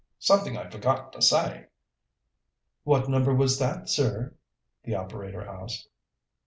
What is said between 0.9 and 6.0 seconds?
to say." "What number was that, sir?" the operator asked.